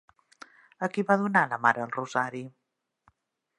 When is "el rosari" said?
1.85-2.43